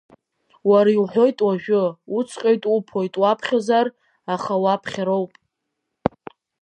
[0.69, 1.83] Уара иуҳәоит уажәы,
[2.15, 3.87] уҵҟьоит-уԥоит уаԥхьозар,
[4.33, 5.31] аха уаԥхьароуп!